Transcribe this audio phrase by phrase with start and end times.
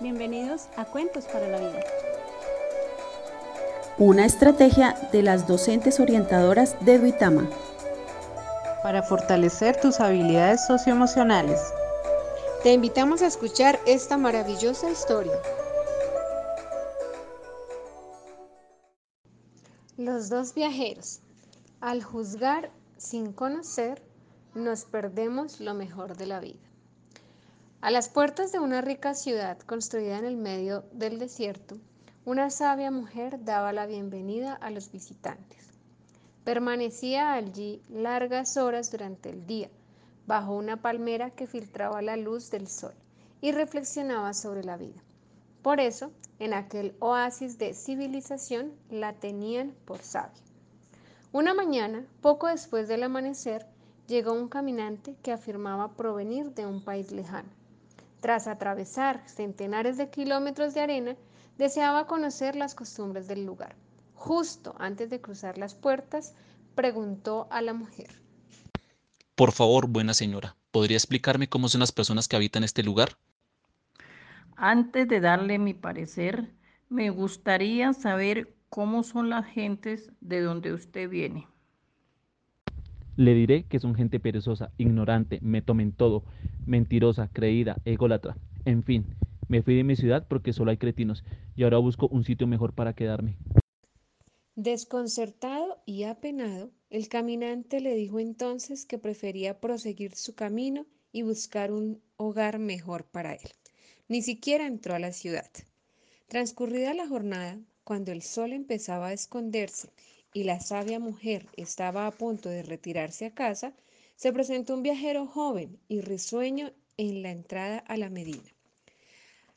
[0.00, 1.80] Bienvenidos a Cuentos para la Vida.
[3.98, 7.50] Una estrategia de las docentes orientadoras de Duitama.
[8.84, 11.60] Para fortalecer tus habilidades socioemocionales.
[12.62, 15.34] Te invitamos a escuchar esta maravillosa historia.
[19.96, 21.22] Los dos viajeros.
[21.80, 24.00] Al juzgar sin conocer,
[24.54, 26.68] nos perdemos lo mejor de la vida.
[27.80, 31.76] A las puertas de una rica ciudad construida en el medio del desierto,
[32.24, 35.64] una sabia mujer daba la bienvenida a los visitantes.
[36.42, 39.70] Permanecía allí largas horas durante el día,
[40.26, 42.94] bajo una palmera que filtraba la luz del sol,
[43.40, 45.00] y reflexionaba sobre la vida.
[45.62, 46.10] Por eso,
[46.40, 50.42] en aquel oasis de civilización, la tenían por sabia.
[51.30, 53.66] Una mañana, poco después del amanecer,
[54.08, 57.56] llegó un caminante que afirmaba provenir de un país lejano.
[58.20, 61.16] Tras atravesar centenares de kilómetros de arena,
[61.56, 63.76] deseaba conocer las costumbres del lugar.
[64.14, 66.34] Justo antes de cruzar las puertas,
[66.74, 68.20] preguntó a la mujer.
[69.34, 73.16] Por favor, buena señora, ¿podría explicarme cómo son las personas que habitan este lugar?
[74.56, 76.52] Antes de darle mi parecer,
[76.88, 81.46] me gustaría saber cómo son las gentes de donde usted viene.
[83.18, 86.22] Le diré que son gente perezosa, ignorante, me tomen todo,
[86.66, 88.36] mentirosa, creída, ególatra.
[88.64, 89.06] En fin,
[89.48, 91.24] me fui de mi ciudad porque solo hay cretinos
[91.56, 93.34] y ahora busco un sitio mejor para quedarme.
[94.54, 101.72] Desconcertado y apenado, el caminante le dijo entonces que prefería proseguir su camino y buscar
[101.72, 103.50] un hogar mejor para él.
[104.06, 105.50] Ni siquiera entró a la ciudad.
[106.28, 109.90] Transcurrida la jornada, cuando el sol empezaba a esconderse
[110.32, 113.72] y la sabia mujer estaba a punto de retirarse a casa,
[114.16, 118.50] se presentó un viajero joven y risueño en la entrada a la Medina.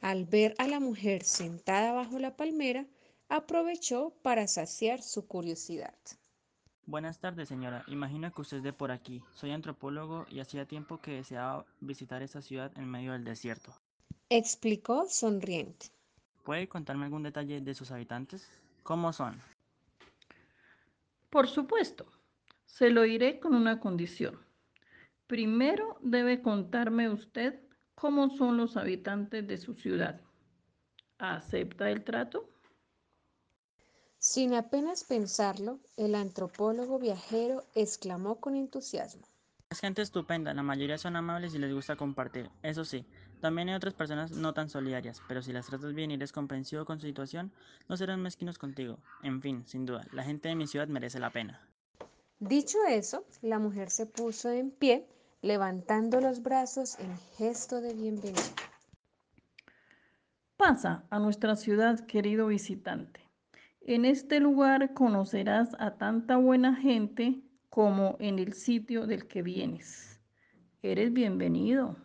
[0.00, 2.86] Al ver a la mujer sentada bajo la palmera,
[3.28, 5.94] aprovechó para saciar su curiosidad.
[6.86, 7.84] Buenas tardes, señora.
[7.88, 9.20] Imagino que usted es de por aquí.
[9.34, 13.74] Soy antropólogo y hacía tiempo que deseaba visitar esta ciudad en medio del desierto.
[14.30, 15.86] Explicó sonriente.
[16.44, 18.48] ¿Puede contarme algún detalle de sus habitantes?
[18.84, 19.40] ¿Cómo son?
[21.36, 22.06] Por supuesto,
[22.64, 24.40] se lo diré con una condición.
[25.26, 27.60] Primero debe contarme usted
[27.94, 30.22] cómo son los habitantes de su ciudad.
[31.18, 32.48] ¿Acepta el trato?
[34.16, 39.26] Sin apenas pensarlo, el antropólogo viajero exclamó con entusiasmo.
[39.68, 42.50] Es gente estupenda, la mayoría son amables y les gusta compartir.
[42.62, 43.04] Eso sí,
[43.40, 46.84] también hay otras personas no tan solidarias, pero si las tratas bien y eres comprensivo
[46.84, 47.52] con su situación,
[47.88, 48.98] no serán mezquinos contigo.
[49.22, 51.60] En fin, sin duda, la gente de mi ciudad merece la pena.
[52.38, 55.06] Dicho eso, la mujer se puso en pie,
[55.42, 58.42] levantando los brazos en gesto de bienvenida.
[60.56, 63.20] Pasa a nuestra ciudad, querido visitante.
[63.82, 70.18] En este lugar conocerás a tanta buena gente como en el sitio del que vienes.
[70.82, 71.96] Eres bienvenido.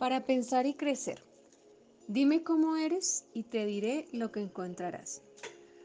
[0.00, 1.22] Para pensar y crecer.
[2.08, 5.20] Dime cómo eres y te diré lo que encontrarás.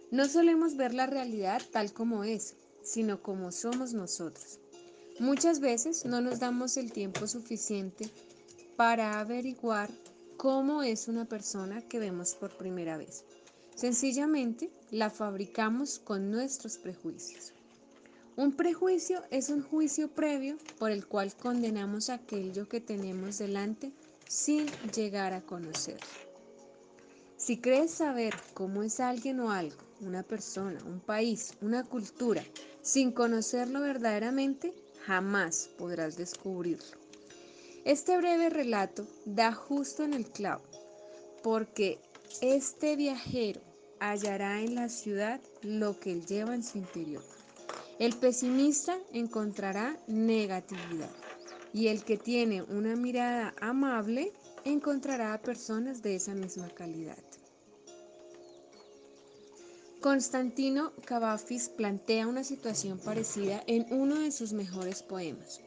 [0.10, 4.62] No solemos ver la realidad tal como es, sino como somos nosotros.
[5.20, 8.10] Muchas veces no nos damos el tiempo suficiente
[8.78, 9.90] para averiguar
[10.38, 13.26] cómo es una persona que vemos por primera vez.
[13.76, 17.52] Sencillamente la fabricamos con nuestros prejuicios.
[18.38, 23.94] Un prejuicio es un juicio previo por el cual condenamos aquello que tenemos delante
[24.28, 26.08] sin llegar a conocerlo.
[27.38, 32.44] Si crees saber cómo es alguien o algo, una persona, un país, una cultura,
[32.82, 34.74] sin conocerlo verdaderamente,
[35.06, 36.98] jamás podrás descubrirlo.
[37.84, 40.64] Este breve relato da justo en el clavo,
[41.44, 42.00] porque
[42.42, 43.62] este viajero
[44.00, 47.24] hallará en la ciudad lo que él lleva en su interior.
[48.00, 51.25] El pesimista encontrará negatividad
[51.76, 54.32] y el que tiene una mirada amable
[54.64, 57.22] encontrará a personas de esa misma calidad.
[60.00, 65.60] Constantino Cavafis plantea una situación parecida en uno de sus mejores poemas.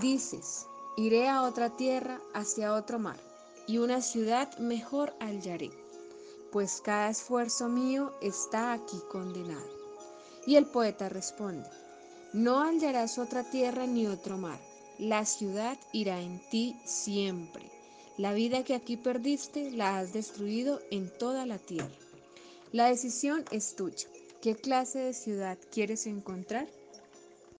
[0.00, 0.66] Dices,
[0.96, 3.18] iré a otra tierra, hacia otro mar,
[3.66, 5.72] y una ciudad mejor hallaré,
[6.52, 9.66] pues cada esfuerzo mío está aquí condenado.
[10.46, 11.68] Y el poeta responde,
[12.32, 14.60] no hallarás otra tierra ni otro mar,
[15.02, 17.64] la ciudad irá en ti siempre.
[18.18, 21.90] La vida que aquí perdiste la has destruido en toda la tierra.
[22.70, 24.06] La decisión es tuya.
[24.40, 26.68] ¿Qué clase de ciudad quieres encontrar?